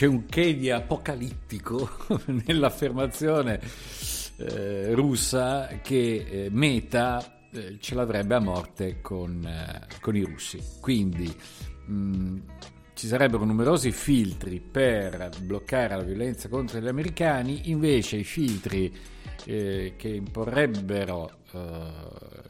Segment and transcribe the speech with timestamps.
[0.00, 1.90] C'è un che di apocalittico
[2.46, 3.60] nell'affermazione
[4.38, 10.58] eh, russa che eh, Meta eh, ce l'avrebbe a morte con, eh, con i russi.
[10.80, 11.30] Quindi
[11.84, 12.38] mh, mm,
[12.94, 18.90] ci sarebbero numerosi filtri per bloccare la violenza contro gli americani, invece i filtri
[19.44, 21.92] eh, che imporrebbero eh,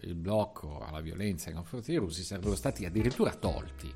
[0.00, 3.94] il blocco alla violenza nei confronti dei russi sarebbero stati addirittura tolti.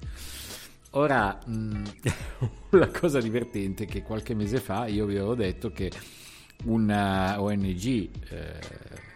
[0.95, 1.85] Ora, mm,
[2.71, 5.91] la cosa divertente è che qualche mese fa io vi avevo detto che
[6.65, 7.85] una ONG
[8.29, 8.59] eh,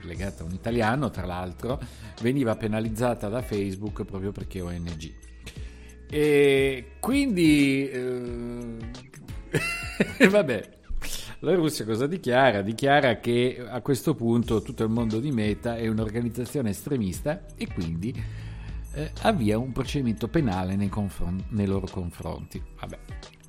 [0.02, 1.80] legata a un italiano, tra l'altro,
[2.20, 5.12] veniva penalizzata da Facebook proprio perché ONG.
[6.08, 8.76] E quindi, eh,
[10.30, 10.70] vabbè,
[11.40, 12.62] la Russia cosa dichiara?
[12.62, 18.14] Dichiara che a questo punto tutto il mondo di Meta è un'organizzazione estremista e quindi
[18.94, 22.62] eh, avvia un procedimento penale nei, confron- nei loro confronti.
[22.80, 22.98] Vabbè,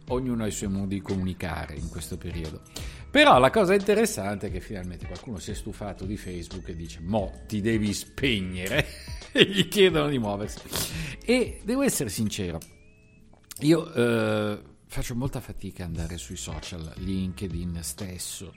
[0.10, 2.62] ognuno ha i suoi modi di comunicare in questo periodo.
[3.10, 7.00] Però la cosa interessante è che finalmente qualcuno si è stufato di Facebook e dice:
[7.02, 8.86] Mo ti devi spegnere.
[9.36, 10.60] e gli chiedono di muoversi.
[11.26, 12.58] E devo essere sincero,
[13.60, 14.60] io eh,
[14.96, 18.54] faccio molta fatica ad andare sui social, LinkedIn stesso,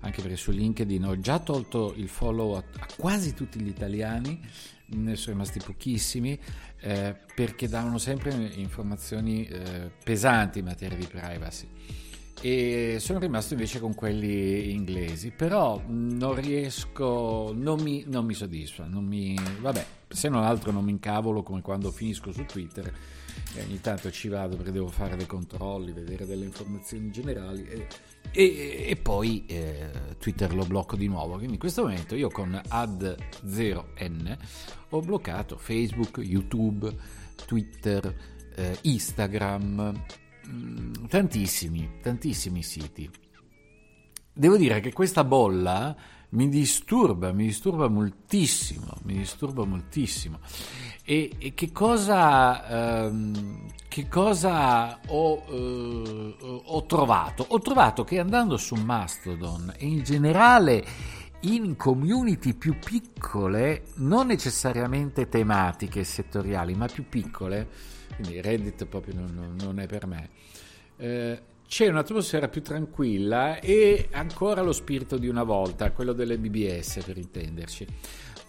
[0.00, 4.38] anche perché su LinkedIn ho già tolto il follow a, a quasi tutti gli italiani
[4.88, 6.38] ne sono rimasti pochissimi
[6.80, 11.66] eh, perché davano sempre informazioni eh, pesanti in materia di privacy.
[12.42, 18.84] E sono rimasto invece con quelli inglesi però non riesco non mi, non mi soddisfa
[18.84, 22.92] non mi, vabbè se non altro non mi incavolo come quando finisco su Twitter
[23.54, 27.86] e ogni tanto ci vado perché devo fare dei controlli vedere delle informazioni generali e
[28.32, 31.34] e, e poi eh, Twitter lo blocco di nuovo.
[31.34, 34.38] Quindi in questo momento io con add0n
[34.90, 36.94] ho bloccato Facebook, YouTube,
[37.46, 38.14] Twitter,
[38.54, 40.04] eh, Instagram,
[40.44, 43.10] mh, mm, tantissimi, tantissimi siti.
[44.32, 45.96] Devo dire che questa bolla
[46.30, 50.38] mi disturba, mi disturba moltissimo, mi disturba moltissimo.
[51.10, 57.44] E, e che cosa, ehm, che cosa ho, eh, ho, trovato?
[57.48, 60.84] Ho trovato che andando su Mastodon e in generale
[61.40, 67.66] in community più piccole, non necessariamente tematiche settoriali, ma più piccole,
[68.14, 70.28] quindi Reddit proprio non, non è per me,
[70.96, 77.00] eh, c'è un'atmosfera più tranquilla e ancora lo spirito di una volta, quello delle BBS
[77.06, 77.86] per intenderci.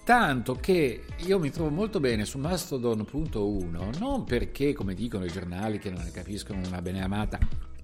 [0.04, 5.78] Tanto che io mi trovo molto bene su Mastodon.1, non perché, come dicono i giornali
[5.78, 7.38] che non ne capiscono una beneamata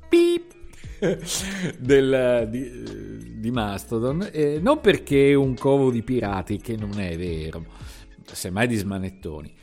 [0.09, 0.55] pip
[1.77, 7.63] del, di, di, Mastodon, eh, non perché un covo di pirati, che non è vero,
[8.25, 9.53] semmai di smanettoni,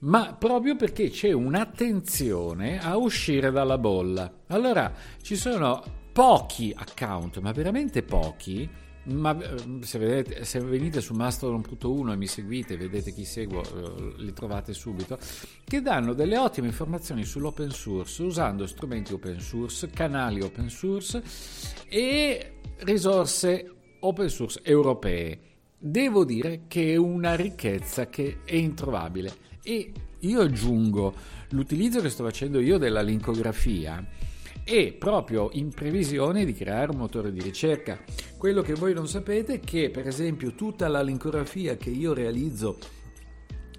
[0.00, 4.32] ma proprio perché c'è un'attenzione a uscire dalla bolla.
[4.48, 4.92] Allora,
[5.22, 8.68] ci sono pochi account, ma veramente pochi,
[9.04, 14.14] ma eh, se, vedete, se, venite su Mastodon.1 e mi seguite, vedete chi seguo, eh,
[14.22, 15.18] li trovate subito,
[15.64, 21.22] che danno delle ottime informazioni sull'open source usando strumenti open source, canali open source
[21.88, 25.40] e risorse open source europee.
[25.80, 29.32] Devo dire che è una ricchezza che è introvabile
[29.62, 31.14] e io aggiungo
[31.50, 34.04] l'utilizzo che sto facendo io della linkografia
[34.64, 37.96] e proprio in previsione di creare un motore di ricerca.
[38.36, 42.76] Quello che voi non sapete è che per esempio tutta la linkografia che io realizzo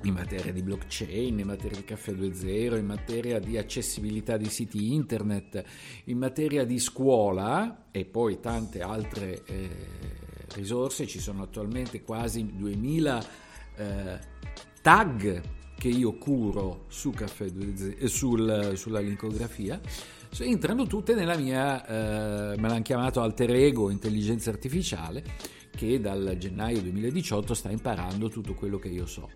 [0.04, 4.94] in materia di blockchain, in materia di caffè 2.0, in materia di accessibilità di siti
[4.94, 5.62] internet,
[6.06, 11.08] in materia di scuola e poi tante altre eh, risorse.
[11.08, 13.26] Ci sono attualmente quasi 2000
[13.76, 14.20] eh,
[14.82, 15.42] tag
[15.78, 19.80] che io curo su caffè 2.0, eh, sul, sulla lincografia
[20.38, 25.24] entrano tutte nella mia, eh, me l'hanno chiamato alter ego, intelligenza artificiale,
[25.76, 29.30] che dal gennaio 2018 sta imparando tutto quello che io so.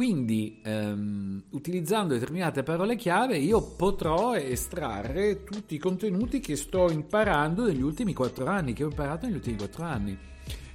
[0.00, 7.66] Quindi, ehm, utilizzando determinate parole chiave, io potrò estrarre tutti i contenuti che sto imparando
[7.66, 10.16] negli ultimi quattro anni, che ho imparato negli ultimi quattro anni,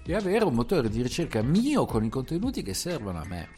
[0.06, 3.50] e avere un motore di ricerca mio con i contenuti che servono a me.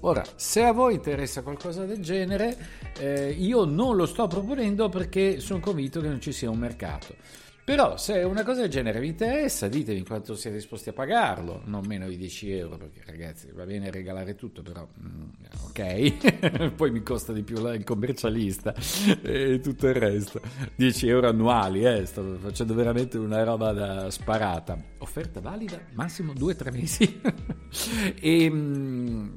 [0.00, 2.58] Ora, se a voi interessa qualcosa del genere,
[2.98, 7.14] eh, io non lo sto proponendo perché sono convinto che non ci sia un mercato.
[7.64, 11.86] Però se una cosa del genere vi interessa, ditemi quanto siete disposti a pagarlo, non
[11.86, 15.22] meno di 10 euro, perché ragazzi va bene regalare tutto, però mm,
[15.68, 18.74] ok, poi mi costa di più il commercialista
[19.22, 20.42] e tutto il resto.
[20.76, 24.76] 10 euro annuali, eh, sto facendo veramente una roba da sparata.
[24.98, 27.20] Offerta valida massimo 2-3 mesi.
[28.20, 29.28] e, mm,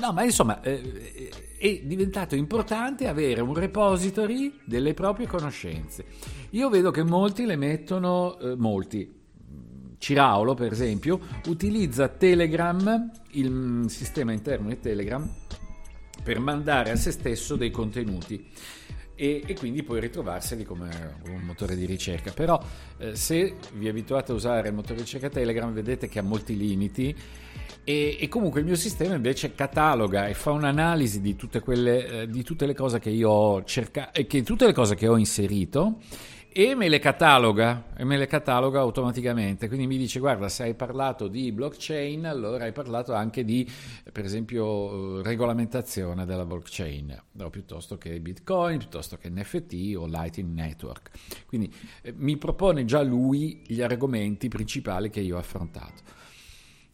[0.00, 0.60] no, ma insomma...
[0.60, 6.04] Eh, è diventato importante avere un repository delle proprie conoscenze.
[6.50, 9.14] Io vedo che molti le mettono, eh, molti,
[9.98, 15.28] Ciraulo per esempio, utilizza Telegram, il sistema interno di Telegram,
[16.22, 18.46] per mandare a se stesso dei contenuti.
[19.18, 22.32] E, e, quindi poi ritrovarseli come un motore di ricerca.
[22.32, 22.62] Però
[22.98, 26.56] eh, se vi abituate a usare il motore di ricerca Telegram vedete che ha molti
[26.56, 27.16] limiti
[27.88, 32.28] e, e, comunque il mio sistema invece cataloga e fa un'analisi di tutte, quelle, eh,
[32.28, 35.98] di tutte le cose che io ho cercato, che tutte le cose che ho inserito
[36.58, 39.68] e me le cataloga e me le cataloga automaticamente.
[39.68, 43.70] Quindi mi dice guarda se hai parlato di blockchain allora hai parlato anche di
[44.10, 51.10] per esempio regolamentazione della blockchain no, piuttosto che bitcoin piuttosto che NFT o lightning network.
[51.44, 51.70] Quindi
[52.00, 56.02] eh, mi propone già lui gli argomenti principali che io ho affrontato.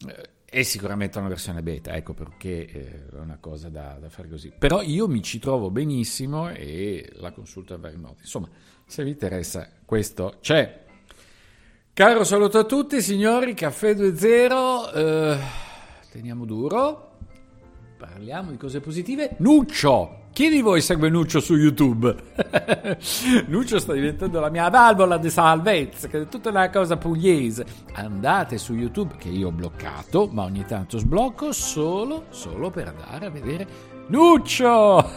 [0.08, 4.28] Eh, è sicuramente una versione beta, ecco perché eh, è una cosa da, da, fare
[4.28, 4.52] così.
[4.58, 8.18] Però io mi ci trovo benissimo e la consulto a vari modi.
[8.20, 8.50] Insomma,
[8.84, 10.84] se vi interessa, questo c'è.
[11.94, 15.38] Caro saluto a tutti, signori, caffè 2.0, eh,
[16.10, 17.16] teniamo duro,
[17.96, 19.36] parliamo di cose positive.
[19.38, 20.21] Nuccio!
[20.32, 22.16] Chi di voi segue Nuccio su YouTube?
[23.48, 27.66] Nuccio sta diventando la mia valvola di salvezza, che è tutta una cosa pugliese.
[27.92, 33.26] Andate su YouTube, che io ho bloccato, ma ogni tanto sblocco solo, solo per andare
[33.26, 33.66] a vedere
[34.06, 35.10] Nuccio!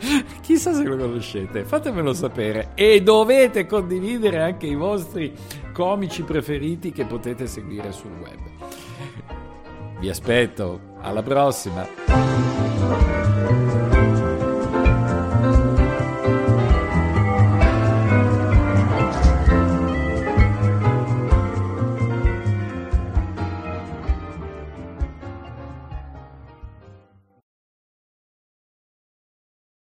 [0.42, 5.32] Chissà se lo conoscete, fatemelo sapere e dovete condividere anche i vostri
[5.72, 8.38] comici preferiti che potete seguire sul web.
[9.98, 12.49] Vi aspetto, alla prossima!